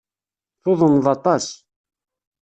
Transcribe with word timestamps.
Tuḍneḍ 0.61 1.05
aṭas. 1.15 1.45